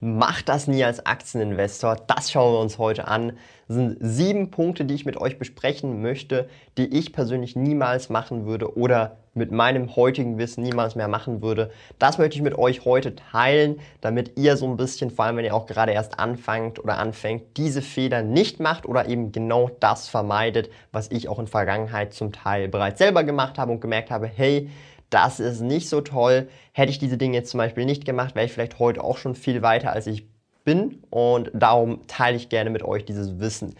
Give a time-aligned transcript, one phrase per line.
[0.00, 1.96] Mach das nie als Aktieninvestor.
[2.06, 3.32] Das schauen wir uns heute an.
[3.66, 8.46] Das sind sieben Punkte, die ich mit euch besprechen möchte, die ich persönlich niemals machen
[8.46, 11.72] würde oder mit meinem heutigen Wissen niemals mehr machen würde.
[11.98, 15.44] Das möchte ich mit euch heute teilen, damit ihr so ein bisschen, vor allem wenn
[15.44, 20.08] ihr auch gerade erst anfangt oder anfängt, diese Fehler nicht macht oder eben genau das
[20.08, 24.28] vermeidet, was ich auch in Vergangenheit zum Teil bereits selber gemacht habe und gemerkt habe,
[24.28, 24.70] hey,
[25.10, 26.48] das ist nicht so toll.
[26.72, 29.34] Hätte ich diese Dinge jetzt zum Beispiel nicht gemacht, wäre ich vielleicht heute auch schon
[29.34, 30.26] viel weiter, als ich
[30.64, 31.02] bin.
[31.10, 33.74] Und darum teile ich gerne mit euch dieses Wissen.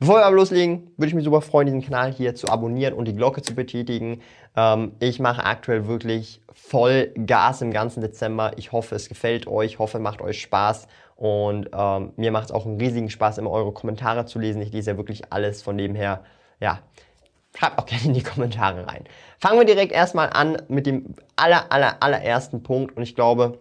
[0.00, 3.06] Bevor wir aber loslegen, würde ich mich super freuen, diesen Kanal hier zu abonnieren und
[3.06, 4.20] die Glocke zu betätigen.
[4.56, 8.52] Ähm, ich mache aktuell wirklich voll Gas im ganzen Dezember.
[8.56, 10.88] Ich hoffe, es gefällt euch, ich hoffe, macht euch Spaß.
[11.16, 14.60] Und ähm, mir macht es auch einen riesigen Spaß, immer eure Kommentare zu lesen.
[14.60, 16.24] Ich lese ja wirklich alles von dem her.
[16.60, 16.80] Ja,
[17.56, 19.04] Schreibt auch gerne in die Kommentare rein.
[19.38, 22.96] Fangen wir direkt erstmal an mit dem aller, aller, allerersten Punkt.
[22.96, 23.60] Und ich glaube,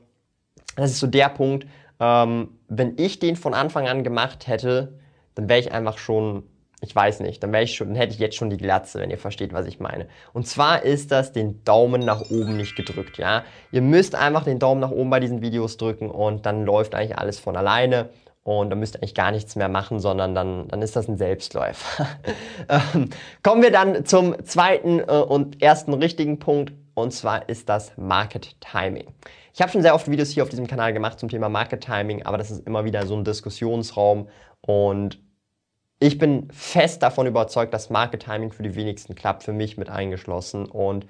[0.76, 1.68] das ist so der Punkt,
[2.00, 5.00] ähm, wenn ich den von Anfang an gemacht hätte,
[5.36, 6.44] dann wäre ich einfach schon,
[6.82, 9.18] ich weiß nicht, dann ich schon, dann hätte ich jetzt schon die Glatze, wenn ihr
[9.20, 10.08] versteht, was ich meine.
[10.34, 13.44] Und zwar ist das den Daumen nach oben nicht gedrückt, ja.
[13.72, 17.18] Ihr müsst einfach den Daumen nach oben bei diesen Videos drücken und dann läuft eigentlich
[17.18, 18.10] alles von alleine
[18.44, 21.18] und dann müsst ihr eigentlich gar nichts mehr machen, sondern dann, dann ist das ein
[21.18, 22.08] Selbstläufer.
[22.70, 23.10] ähm,
[23.42, 28.60] kommen wir dann zum zweiten äh, und ersten richtigen Punkt und zwar ist das Market
[28.60, 29.08] Timing.
[29.54, 32.24] Ich habe schon sehr oft Videos hier auf diesem Kanal gemacht zum Thema Market Timing,
[32.24, 34.28] aber das ist immer wieder so ein Diskussionsraum
[34.62, 35.20] und
[36.00, 39.90] ich bin fest davon überzeugt, dass Market Timing für die wenigsten klappt, für mich mit
[39.90, 41.06] eingeschlossen und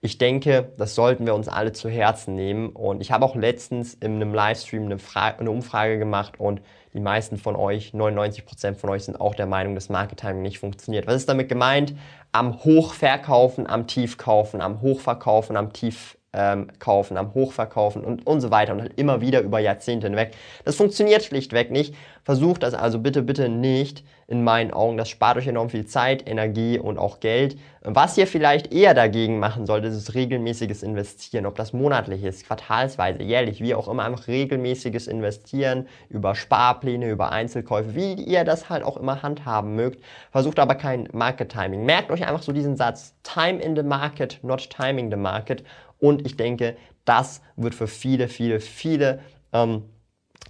[0.00, 2.70] ich denke, das sollten wir uns alle zu Herzen nehmen.
[2.70, 4.98] Und ich habe auch letztens in einem Livestream eine,
[5.38, 6.60] eine Umfrage gemacht und
[6.94, 11.08] die meisten von euch, 99% von euch sind auch der Meinung, dass Marketing nicht funktioniert.
[11.08, 11.94] Was ist damit gemeint?
[12.30, 18.50] Am Hochverkaufen, am Tiefkaufen, am Hochverkaufen, am Tief ähm, kaufen, am Hochverkaufen und, und so
[18.50, 20.34] weiter und halt immer wieder über Jahrzehnte hinweg.
[20.64, 21.94] Das funktioniert schlichtweg nicht.
[22.24, 24.96] Versucht das also bitte, bitte nicht in meinen Augen.
[24.96, 27.58] Das spart euch enorm viel Zeit, Energie und auch Geld.
[27.82, 31.44] Was ihr vielleicht eher dagegen machen solltet, ist regelmäßiges Investieren.
[31.44, 37.30] Ob das monatlich ist, quartalsweise, jährlich, wie auch immer, einfach regelmäßiges Investieren über Sparpläne, über
[37.30, 40.02] Einzelkäufe, wie ihr das halt auch immer handhaben mögt.
[40.32, 41.84] Versucht aber kein Market Timing.
[41.84, 45.62] Merkt euch einfach so diesen Satz, Time in the Market, not timing the market
[45.98, 49.20] und ich denke, das wird für viele, viele, viele
[49.52, 49.84] ähm,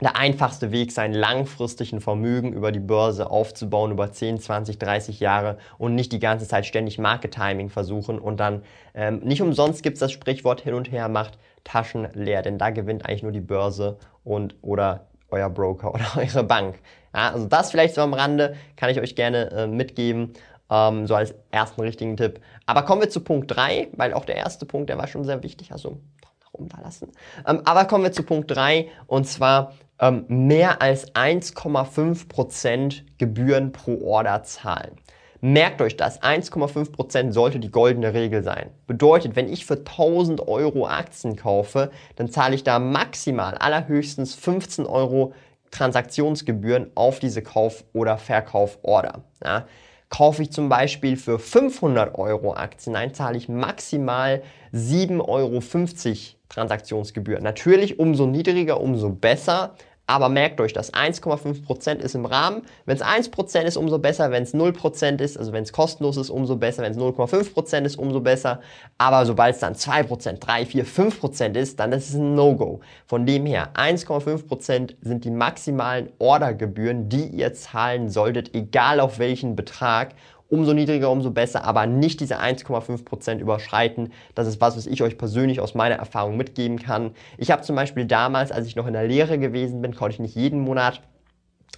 [0.00, 5.21] der einfachste Weg sein, langfristig ein Vermögen über die Börse aufzubauen, über 10, 20, 30
[5.21, 8.62] Jahre und nicht die ganze Zeit ständig Market Timing versuchen und dann
[8.94, 12.71] ähm, nicht umsonst gibt es das Sprichwort hin und her macht Taschen leer, denn da
[12.71, 16.81] gewinnt eigentlich nur die Börse und oder euer Broker oder eure Bank.
[17.15, 20.32] Ja, also das vielleicht so am Rande kann ich euch gerne äh, mitgeben.
[20.71, 22.41] Ähm, so als ersten richtigen Tipp.
[22.65, 25.43] Aber kommen wir zu Punkt 3, weil auch der erste Punkt, der war schon sehr
[25.43, 26.00] wichtig, also
[26.59, 27.12] da lassen.
[27.47, 34.00] Ähm, aber kommen wir zu Punkt 3 und zwar ähm, mehr als 1,5% Gebühren pro
[34.03, 34.97] Order zahlen.
[35.41, 38.71] Merkt euch das, 1,5% sollte die goldene Regel sein.
[38.87, 44.87] Bedeutet, wenn ich für 1000 Euro Aktien kaufe, dann zahle ich da maximal allerhöchstens 15
[44.87, 45.34] Euro
[45.71, 49.25] Transaktionsgebühren auf diese Kauf- oder Verkauforder.
[49.44, 49.66] Ja.
[50.09, 55.61] Kaufe ich zum Beispiel für 500 Euro Aktien ein, zahle ich maximal 7,50 Euro
[56.55, 57.41] Transaktionsgebühr.
[57.41, 59.75] Natürlich umso niedriger, umso besser.
[60.07, 62.63] Aber merkt euch das, 1,5% ist im Rahmen.
[62.85, 64.31] Wenn es 1% ist, umso besser.
[64.31, 66.83] Wenn es 0% ist, also wenn es kostenlos ist, umso besser.
[66.83, 68.61] Wenn es 0,5% ist, umso besser.
[68.99, 72.81] Aber sobald es dann 2%, 3, 4, 5% ist, dann ist es ein No-Go.
[73.07, 79.57] Von dem her, 1,5% sind die maximalen Ordergebühren, die ihr zahlen solltet, egal auf welchen
[79.57, 80.15] Betrag
[80.55, 84.12] umso niedriger, umso besser, aber nicht diese 1,5% überschreiten.
[84.37, 87.11] Das ist was, was ich euch persönlich aus meiner Erfahrung mitgeben kann.
[87.39, 90.21] Ich habe zum Beispiel damals, als ich noch in der Lehre gewesen bin, konnte ich
[90.21, 91.03] nicht jeden Monat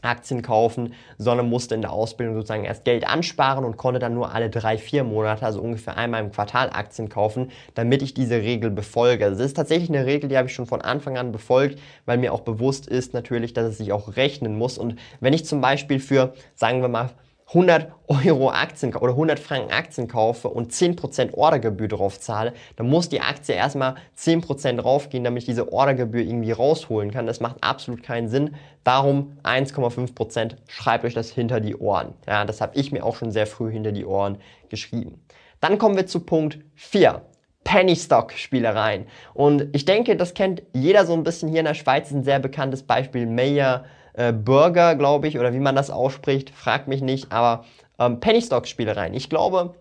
[0.02, 4.34] Aktien kaufen, sondern musste in der Ausbildung sozusagen erst Geld ansparen und konnte dann nur
[4.34, 8.70] alle drei, vier Monate, also ungefähr einmal im Quartal Aktien kaufen, damit ich diese Regel
[8.70, 9.30] befolge.
[9.30, 12.34] Das ist tatsächlich eine Regel, die habe ich schon von Anfang an befolgt, weil mir
[12.34, 14.76] auch bewusst ist natürlich, dass es sich auch rechnen muss.
[14.76, 17.10] Und wenn ich zum Beispiel für, sagen wir mal,
[17.48, 23.08] 100 Euro Aktien oder 100 Franken Aktien kaufe und 10% Ordergebühr drauf zahle, dann muss
[23.08, 27.26] die Aktie erstmal 10% draufgehen, damit ich diese Ordergebühr irgendwie rausholen kann.
[27.26, 28.56] Das macht absolut keinen Sinn.
[28.82, 32.14] Darum 1,5% schreibt euch das hinter die Ohren.
[32.26, 34.38] Ja, das habe ich mir auch schon sehr früh hinter die Ohren
[34.68, 35.20] geschrieben.
[35.60, 37.22] Dann kommen wir zu Punkt 4.
[37.62, 39.06] Penny Stock Spielereien.
[39.34, 42.12] Und ich denke, das kennt jeder so ein bisschen hier in der Schweiz.
[42.12, 43.26] Ein sehr bekanntes Beispiel.
[43.26, 43.84] Mayer
[44.16, 47.32] äh, Burger, glaube ich, oder wie man das ausspricht, fragt mich nicht.
[47.32, 47.64] Aber
[47.98, 49.14] ähm, Penny Stock Spielereien.
[49.14, 49.74] Ich glaube,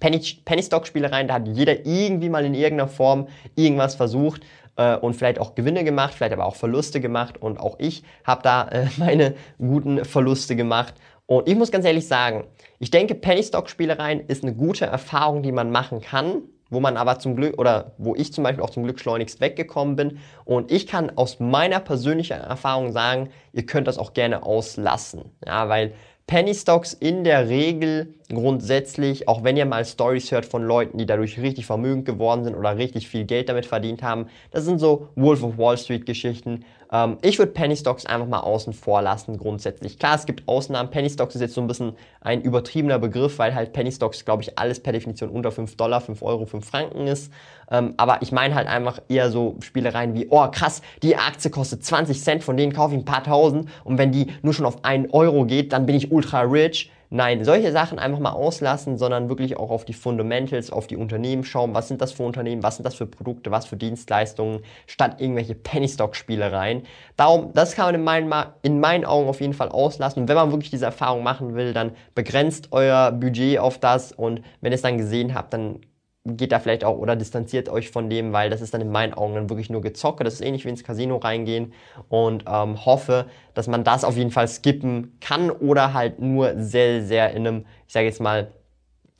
[0.00, 4.42] Penny, Penny Stock Spielereien, da hat jeder irgendwie mal in irgendeiner Form irgendwas versucht
[4.76, 7.40] äh, und vielleicht auch Gewinne gemacht, vielleicht aber auch Verluste gemacht.
[7.40, 10.94] Und auch ich habe da äh, meine guten Verluste gemacht.
[11.26, 12.44] Und ich muss ganz ehrlich sagen,
[12.78, 16.96] ich denke, Penny Stock Spielereien ist eine gute Erfahrung, die man machen kann wo man
[16.96, 20.18] aber zum Glück oder wo ich zum Beispiel auch zum Glück schleunigst weggekommen bin.
[20.44, 25.24] Und ich kann aus meiner persönlichen Erfahrung sagen, ihr könnt das auch gerne auslassen.
[25.46, 25.92] Ja, weil
[26.30, 31.04] Penny Stocks in der Regel grundsätzlich, auch wenn ihr mal Stories hört von Leuten, die
[31.04, 35.08] dadurch richtig vermögend geworden sind oder richtig viel Geld damit verdient haben, das sind so
[35.16, 36.64] Wolf of Wall Street Geschichten.
[36.92, 39.98] Ähm, ich würde Penny Stocks einfach mal außen vor lassen grundsätzlich.
[39.98, 40.90] Klar, es gibt Ausnahmen.
[40.90, 44.42] Penny Stocks ist jetzt so ein bisschen ein übertriebener Begriff, weil halt Penny Stocks, glaube
[44.42, 47.32] ich, alles per Definition unter 5 Dollar, 5 Euro, 5 Franken ist.
[47.70, 51.84] Ähm, aber ich meine halt einfach eher so Spielereien wie, oh krass, die Aktie kostet
[51.84, 54.84] 20 Cent, von denen kaufe ich ein paar tausend und wenn die nur schon auf
[54.84, 56.90] 1 Euro geht, dann bin ich ultra rich.
[57.12, 61.42] Nein, solche Sachen einfach mal auslassen, sondern wirklich auch auf die Fundamentals, auf die Unternehmen
[61.42, 61.74] schauen.
[61.74, 62.62] Was sind das für Unternehmen?
[62.62, 63.50] Was sind das für Produkte?
[63.50, 64.60] Was für Dienstleistungen?
[64.86, 66.84] Statt irgendwelche Penny-Stock-Spielereien.
[67.16, 70.22] Darum, das kann man in meinen, in meinen Augen auf jeden Fall auslassen.
[70.22, 74.12] Und wenn man wirklich diese Erfahrung machen will, dann begrenzt euer Budget auf das.
[74.12, 75.80] Und wenn ihr es dann gesehen habt, dann
[76.24, 79.14] geht da vielleicht auch oder distanziert euch von dem, weil das ist dann in meinen
[79.14, 80.22] Augen dann wirklich nur gezocke.
[80.22, 81.72] Das ist ähnlich wie ins Casino reingehen
[82.08, 87.02] und ähm, hoffe, dass man das auf jeden Fall skippen kann oder halt nur sehr,
[87.02, 88.50] sehr in einem, ich sage jetzt mal,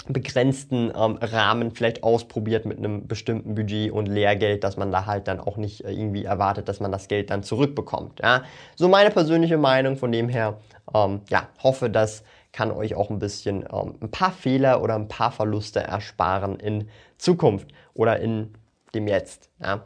[0.08, 5.29] begrenzten ähm, Rahmen vielleicht ausprobiert mit einem bestimmten Budget und Lehrgeld, dass man da halt
[5.29, 8.20] dann auch nicht äh, irgendwie erwartet, dass man das Geld dann zurückbekommt.
[8.23, 8.43] Ja?
[8.76, 10.58] So meine persönliche Meinung, von dem her,
[10.94, 15.08] ähm, ja, hoffe, dass kann euch auch ein bisschen ähm, ein paar Fehler oder ein
[15.08, 16.88] paar Verluste ersparen in
[17.19, 18.55] Zukunft oder in
[18.94, 19.50] dem Jetzt.
[19.62, 19.85] Ja.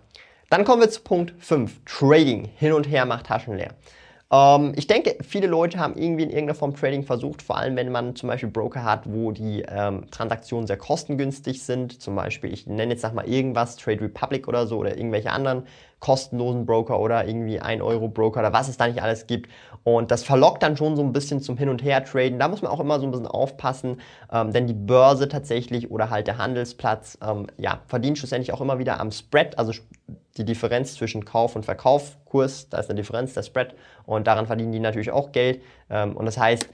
[0.51, 1.83] Dann kommen wir zu Punkt 5.
[1.85, 2.49] Trading.
[2.57, 3.75] Hin und her macht Taschen leer.
[4.31, 7.93] Ähm, ich denke, viele Leute haben irgendwie in irgendeiner Form Trading versucht, vor allem wenn
[7.93, 12.01] man zum Beispiel Broker hat, wo die ähm, Transaktionen sehr kostengünstig sind.
[12.01, 15.67] Zum Beispiel, ich nenne jetzt sag mal irgendwas, Trade Republic oder so oder irgendwelche anderen
[16.05, 19.51] kostenlosen Broker oder irgendwie 1-Euro-Broker oder was es da nicht alles gibt.
[19.85, 22.39] Und das verlockt dann schon so ein bisschen zum Hin- und Her-Traden.
[22.39, 26.11] Da muss man auch immer so ein bisschen aufpassen, ähm, denn die Börse tatsächlich oder
[26.11, 29.73] halt der Handelsplatz ähm, ja, verdient schlussendlich auch immer wieder am Spread, also
[30.37, 33.75] die Differenz zwischen Kauf- und Verkaufskurs, da ist eine Differenz, der Spread,
[34.05, 35.63] und daran verdienen die natürlich auch Geld.
[35.89, 36.69] Ähm, und das heißt,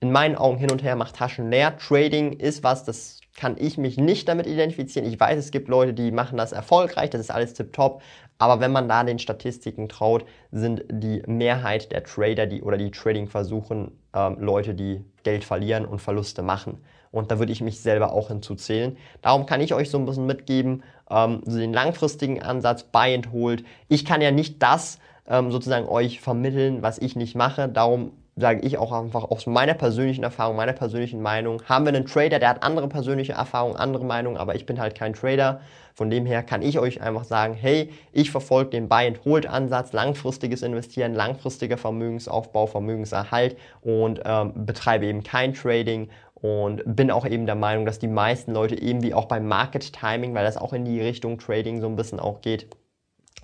[0.00, 1.76] in meinen Augen hin und her macht Taschen leer.
[1.78, 5.08] Trading ist was, das kann ich mich nicht damit identifizieren.
[5.08, 8.02] Ich weiß, es gibt Leute, die machen das erfolgreich, das ist alles tipptopp.
[8.38, 12.90] Aber wenn man da den Statistiken traut, sind die Mehrheit der Trader die, oder die
[12.90, 16.78] Trading versuchen, ähm, Leute, die Geld verlieren und Verluste machen.
[17.10, 18.96] Und da würde ich mich selber auch hinzuzählen.
[19.22, 23.32] Darum kann ich euch so ein bisschen mitgeben, ähm, so den langfristigen Ansatz, Buy and
[23.32, 23.64] Hold.
[23.88, 24.98] Ich kann ja nicht das
[25.28, 27.68] ähm, sozusagen euch vermitteln, was ich nicht mache.
[27.68, 32.06] Darum sage ich auch einfach aus meiner persönlichen Erfahrung, meiner persönlichen Meinung, haben wir einen
[32.06, 35.60] Trader, der hat andere persönliche Erfahrungen, andere Meinungen, aber ich bin halt kein Trader.
[35.94, 41.14] Von dem her kann ich euch einfach sagen, hey, ich verfolge den Buy-and-Hold-Ansatz, langfristiges Investieren,
[41.14, 47.86] langfristiger Vermögensaufbau, Vermögenserhalt und ähm, betreibe eben kein Trading und bin auch eben der Meinung,
[47.86, 51.00] dass die meisten Leute eben wie auch beim Market Timing, weil das auch in die
[51.00, 52.66] Richtung Trading so ein bisschen auch geht,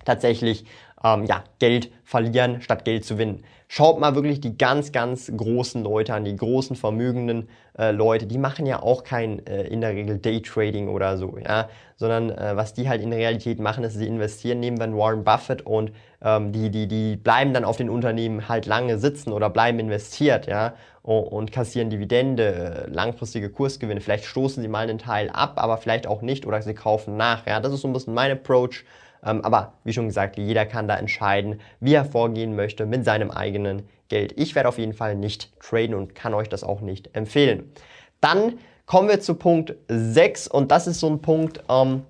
[0.03, 0.65] tatsächlich
[1.03, 3.43] ähm, ja, Geld verlieren statt Geld zu gewinnen.
[3.67, 8.37] Schaut mal wirklich die ganz, ganz großen Leute an, die großen vermögenden äh, Leute, die
[8.37, 12.73] machen ja auch kein äh, in der Regel Daytrading oder so, ja, sondern äh, was
[12.73, 16.69] die halt in Realität machen, ist, sie investieren neben wir Warren Buffett und ähm, die,
[16.69, 21.51] die, die bleiben dann auf den Unternehmen halt lange sitzen oder bleiben investiert, ja, und,
[21.53, 24.01] kassieren Dividende, äh, langfristige Kursgewinne.
[24.01, 27.47] Vielleicht stoßen sie mal einen Teil ab, aber vielleicht auch nicht oder sie kaufen nach,
[27.47, 27.61] ja.
[27.61, 28.83] Das ist so ein bisschen mein Approach
[29.21, 33.83] aber wie schon gesagt, jeder kann da entscheiden, wie er vorgehen möchte mit seinem eigenen
[34.09, 34.33] Geld.
[34.37, 37.71] Ich werde auf jeden Fall nicht traden und kann euch das auch nicht empfehlen.
[38.19, 42.03] Dann kommen wir zu Punkt 6 und das ist so ein Punkt, ähm,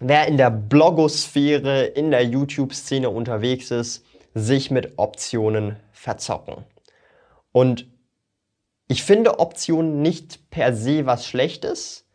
[0.00, 6.64] wer in der Blogosphäre, in der YouTube-Szene unterwegs ist, sich mit Optionen verzocken.
[7.52, 7.86] Und
[8.88, 12.06] ich finde Optionen nicht per se was Schlechtes.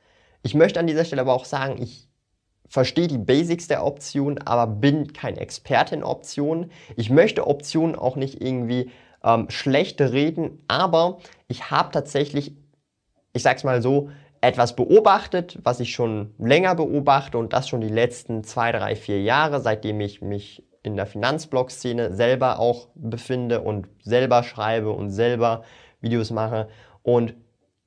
[0.44, 2.07] Ich möchte an dieser Stelle aber auch sagen, ich
[2.68, 6.72] verstehe die Basics der Optionen, aber bin kein Experte in Optionen.
[6.96, 8.92] Ich möchte Optionen auch nicht irgendwie
[9.24, 12.56] ähm, schlecht reden, aber ich habe tatsächlich,
[13.34, 14.10] ich sag's mal so,
[14.42, 19.22] etwas beobachtet, was ich schon länger beobachte und das schon die letzten zwei, drei, vier
[19.22, 25.64] Jahre, seitdem ich mich in der Finanzblog-Szene selber auch befinde und selber schreibe und selber
[26.02, 26.70] Videos mache.
[27.04, 27.34] Und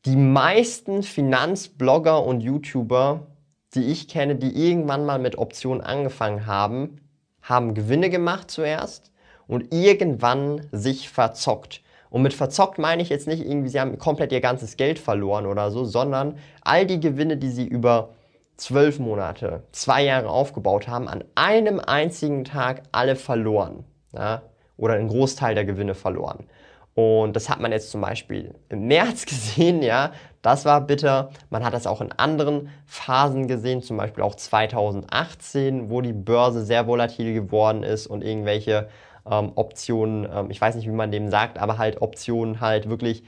[0.04, 3.26] die meisten Finanzblogger und YouTuber,
[3.74, 7.00] die ich kenne, die irgendwann mal mit Optionen angefangen haben,
[7.42, 9.12] haben Gewinne gemacht zuerst
[9.46, 11.82] und irgendwann sich verzockt.
[12.10, 15.46] Und mit verzockt meine ich jetzt nicht irgendwie, sie haben komplett ihr ganzes Geld verloren
[15.46, 18.10] oder so, sondern all die Gewinne, die sie über
[18.56, 23.84] zwölf Monate, zwei Jahre aufgebaut haben, an einem einzigen Tag alle verloren.
[24.12, 24.42] Ja?
[24.76, 26.44] Oder einen Großteil der Gewinne verloren.
[26.94, 30.12] Und das hat man jetzt zum Beispiel im März gesehen, ja.
[30.42, 31.30] Das war bitter.
[31.50, 36.64] Man hat das auch in anderen Phasen gesehen, zum Beispiel auch 2018, wo die Börse
[36.64, 38.88] sehr volatil geworden ist und irgendwelche
[39.30, 43.23] ähm, Optionen, ähm, ich weiß nicht, wie man dem sagt, aber halt Optionen halt wirklich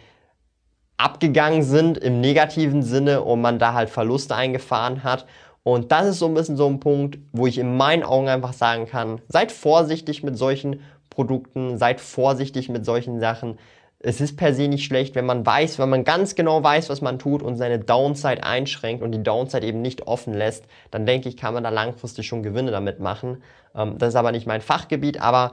[0.96, 5.26] abgegangen sind im negativen Sinne und man da halt Verluste eingefahren hat.
[5.64, 8.52] Und das ist so ein bisschen so ein Punkt, wo ich in meinen Augen einfach
[8.52, 13.58] sagen kann, seid vorsichtig mit solchen Produkten, seid vorsichtig mit solchen Sachen.
[14.00, 17.00] Es ist per se nicht schlecht, wenn man weiß, wenn man ganz genau weiß, was
[17.00, 21.28] man tut und seine Downside einschränkt und die Downside eben nicht offen lässt, dann denke
[21.28, 23.42] ich, kann man da langfristig schon Gewinne damit machen.
[23.76, 25.52] Ähm, das ist aber nicht mein Fachgebiet, aber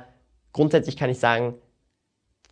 [0.53, 1.53] grundsätzlich kann ich sagen,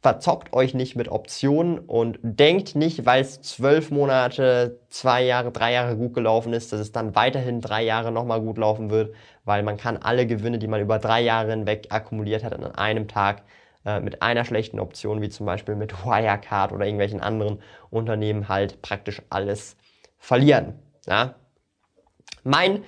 [0.02, 5.74] verzockt euch nicht mit Optionen und denkt nicht, weil es zwölf Monate, zwei Jahre, drei
[5.74, 9.64] Jahre gut gelaufen ist, dass es dann weiterhin drei Jahre nochmal gut laufen wird, weil
[9.64, 13.44] man kann alle Gewinne, die man über drei Jahre hinweg akkumuliert hat, an einem Tag
[13.86, 18.82] äh, mit einer schlechten Option, wie zum Beispiel mit Wirecard oder irgendwelchen anderen Unternehmen halt
[18.82, 19.78] praktisch alles
[20.20, 20.80] verlieren.
[21.08, 21.36] Ja?
[22.44, 22.84] Mein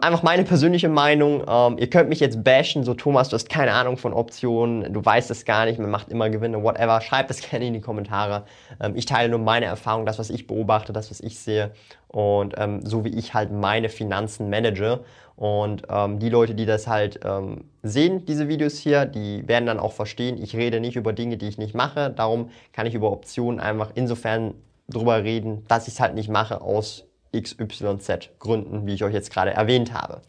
[0.00, 1.44] Einfach meine persönliche Meinung.
[1.48, 5.04] Ähm, ihr könnt mich jetzt bashen, so Thomas, du hast keine Ahnung von Optionen, du
[5.04, 7.00] weißt es gar nicht, man macht immer Gewinne, whatever.
[7.00, 8.46] Schreibt es gerne in die Kommentare.
[8.80, 11.70] Ähm, ich teile nur meine Erfahrung, das, was ich beobachte, das, was ich sehe
[12.08, 15.04] und ähm, so wie ich halt meine Finanzen manage.
[15.36, 19.78] Und ähm, die Leute, die das halt ähm, sehen, diese Videos hier, die werden dann
[19.78, 22.10] auch verstehen, ich rede nicht über Dinge, die ich nicht mache.
[22.10, 24.54] Darum kann ich über Optionen einfach insofern
[24.88, 27.06] drüber reden, dass ich es halt nicht mache aus
[27.42, 30.20] XYZ Gründen, wie ich euch jetzt gerade erwähnt habe.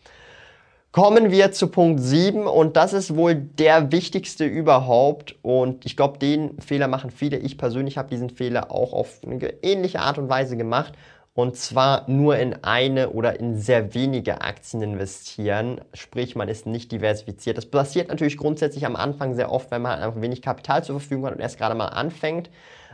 [0.92, 6.18] Kommen wir zu Punkt 7 und das ist wohl der wichtigste überhaupt und ich glaube,
[6.18, 7.38] den Fehler machen viele.
[7.38, 10.94] Ich persönlich habe diesen Fehler auch auf eine ähnliche Art und Weise gemacht
[11.38, 15.82] und zwar nur in eine oder in sehr wenige Aktien investieren.
[15.94, 17.58] Sprich, man ist nicht diversifiziert.
[17.58, 21.28] Das passiert natürlich grundsätzlich am Anfang sehr oft, wenn man einfach wenig Kapital zur Verfügung
[21.28, 22.50] hat und erst gerade mal anfängt.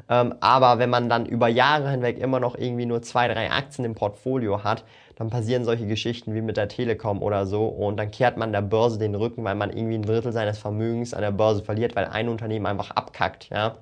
[0.09, 3.85] Ähm, aber wenn man dann über Jahre hinweg immer noch irgendwie nur zwei, drei Aktien
[3.85, 4.83] im Portfolio hat,
[5.15, 8.61] dann passieren solche Geschichten wie mit der Telekom oder so und dann kehrt man der
[8.61, 12.05] Börse den Rücken, weil man irgendwie ein Drittel seines Vermögens an der Börse verliert, weil
[12.05, 13.49] ein Unternehmen einfach abkackt.
[13.49, 13.77] Ja?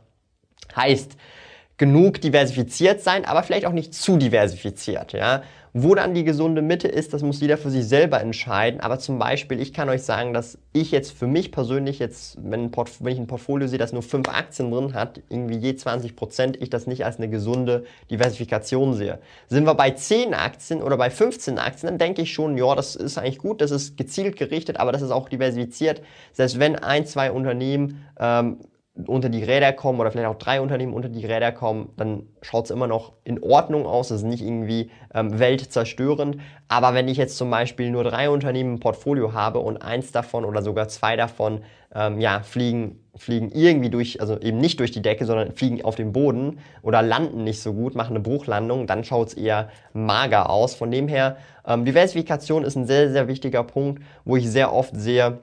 [0.75, 1.18] Heißt,
[1.81, 5.13] genug diversifiziert sein, aber vielleicht auch nicht zu diversifiziert.
[5.13, 5.41] Ja?
[5.73, 8.81] Wo dann die gesunde Mitte ist, das muss jeder für sich selber entscheiden.
[8.81, 12.71] Aber zum Beispiel, ich kann euch sagen, dass ich jetzt für mich persönlich jetzt, wenn,
[12.71, 16.61] wenn ich ein Portfolio sehe, das nur fünf Aktien drin hat, irgendwie je 20 Prozent,
[16.61, 19.17] ich das nicht als eine gesunde Diversifikation sehe.
[19.47, 22.95] Sind wir bei 10 Aktien oder bei 15 Aktien, dann denke ich schon, ja, das
[22.95, 26.03] ist eigentlich gut, das ist gezielt gerichtet, aber das ist auch diversifiziert.
[26.31, 28.57] Selbst wenn ein, zwei Unternehmen ähm,
[29.08, 32.65] unter die Räder kommen oder vielleicht auch drei Unternehmen unter die Räder kommen, dann schaut
[32.65, 34.10] es immer noch in Ordnung aus.
[34.10, 36.38] Das ist nicht irgendwie ähm, weltzerstörend.
[36.67, 40.46] Aber wenn ich jetzt zum Beispiel nur drei Unternehmen im Portfolio habe und eins davon
[40.46, 41.62] oder sogar zwei davon
[41.93, 45.96] ähm, ja, fliegen, fliegen irgendwie durch, also eben nicht durch die Decke, sondern fliegen auf
[45.96, 50.50] den Boden oder landen nicht so gut, machen eine Bruchlandung, dann schaut es eher mager
[50.50, 50.75] aus.
[50.75, 54.96] Von dem her, ähm, Diversifikation ist ein sehr, sehr wichtiger Punkt, wo ich sehr oft
[54.96, 55.39] sehe,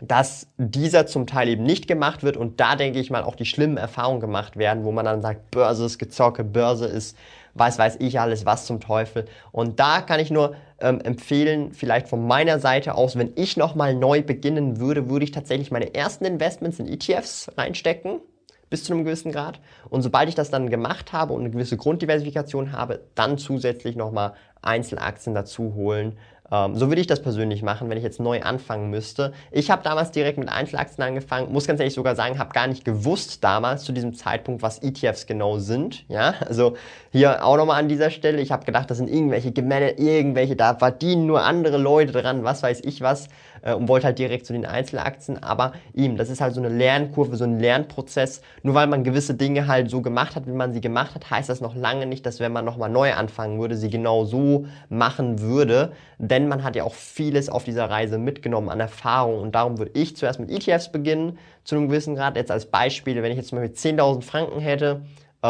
[0.00, 3.46] dass dieser zum Teil eben nicht gemacht wird und da denke ich mal auch die
[3.46, 7.16] schlimmen Erfahrungen gemacht werden, wo man dann sagt, Börse ist Gezocke, Börse ist
[7.56, 9.24] was weiß ich alles, was zum Teufel.
[9.50, 13.94] Und da kann ich nur ähm, empfehlen, vielleicht von meiner Seite aus, wenn ich nochmal
[13.94, 18.20] neu beginnen würde, würde ich tatsächlich meine ersten Investments in ETFs reinstecken,
[18.68, 19.60] bis zu einem gewissen Grad.
[19.88, 24.34] Und sobald ich das dann gemacht habe und eine gewisse Grunddiversifikation habe, dann zusätzlich nochmal
[24.66, 26.16] Einzelaktien dazu holen,
[26.50, 29.32] ähm, so würde ich das persönlich machen, wenn ich jetzt neu anfangen müsste.
[29.50, 32.84] Ich habe damals direkt mit Einzelaktien angefangen, muss ganz ehrlich sogar sagen, habe gar nicht
[32.84, 36.04] gewusst damals zu diesem Zeitpunkt, was ETFs genau sind.
[36.08, 36.76] Ja, also
[37.10, 38.40] hier auch nochmal an dieser Stelle.
[38.40, 42.62] Ich habe gedacht, das sind irgendwelche Gemälde, irgendwelche, da verdienen nur andere Leute dran, was
[42.62, 43.28] weiß ich was
[43.66, 45.42] äh, und wollte halt direkt zu den Einzelaktien.
[45.42, 48.40] Aber ihm, das ist halt so eine Lernkurve, so ein Lernprozess.
[48.62, 51.48] Nur weil man gewisse Dinge halt so gemacht hat, wie man sie gemacht hat, heißt
[51.48, 55.40] das noch lange nicht, dass wenn man nochmal neu anfangen würde, sie genau so machen
[55.40, 55.92] würde.
[56.18, 59.40] Denn man hat ja auch vieles auf dieser Reise mitgenommen an Erfahrung.
[59.40, 62.36] Und darum würde ich zuerst mit ETFs beginnen, zu einem gewissen Grad.
[62.36, 65.02] Jetzt als Beispiel, wenn ich jetzt zum Beispiel 10.000 Franken hätte,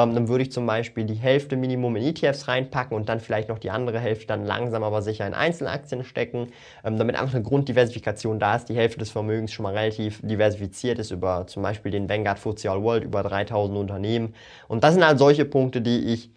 [0.03, 3.49] ähm, dann würde ich zum Beispiel die Hälfte Minimum in ETFs reinpacken und dann vielleicht
[3.49, 6.49] noch die andere Hälfte dann langsam aber sicher in Einzelaktien stecken,
[6.85, 10.99] ähm, damit einfach eine Grunddiversifikation da ist, die Hälfte des Vermögens schon mal relativ diversifiziert
[10.99, 14.35] ist über zum Beispiel den Vanguard FTSE All World, über 3000 Unternehmen.
[14.69, 16.31] Und das sind halt solche Punkte, die ich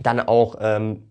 [0.00, 1.02] dann auch ähm,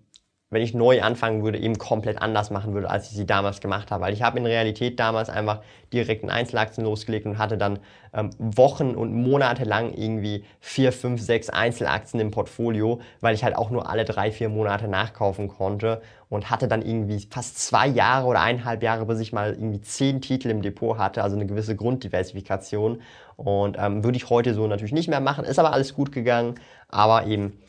[0.49, 3.91] wenn ich neu anfangen würde, eben komplett anders machen würde, als ich sie damals gemacht
[3.91, 4.03] habe.
[4.03, 5.61] Weil ich habe in Realität damals einfach
[5.91, 7.79] direkt in Einzelaktien losgelegt und hatte dann
[8.13, 13.57] ähm, Wochen und Monate lang irgendwie vier, fünf, sechs Einzelaktien im Portfolio, weil ich halt
[13.57, 18.27] auch nur alle drei, vier Monate nachkaufen konnte und hatte dann irgendwie fast zwei Jahre
[18.27, 21.75] oder eineinhalb Jahre, bis ich mal irgendwie zehn Titel im Depot hatte, also eine gewisse
[21.75, 23.01] Grunddiversifikation.
[23.35, 26.55] Und ähm, würde ich heute so natürlich nicht mehr machen, ist aber alles gut gegangen,
[26.89, 27.59] aber eben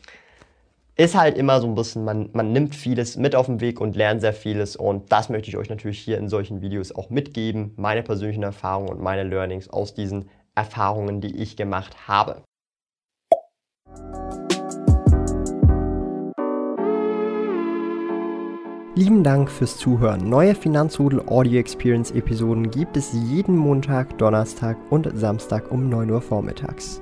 [0.99, 3.95] ist halt immer so ein bisschen, man, man nimmt vieles mit auf den Weg und
[3.95, 7.71] lernt sehr vieles und das möchte ich euch natürlich hier in solchen Videos auch mitgeben,
[7.77, 12.43] meine persönlichen Erfahrungen und meine Learnings aus diesen Erfahrungen, die ich gemacht habe.
[18.95, 20.27] Lieben Dank fürs Zuhören.
[20.27, 26.19] Neue Finanzrudel Audio Experience Episoden gibt es jeden Montag, Donnerstag und Samstag um 9 Uhr
[26.19, 27.01] vormittags.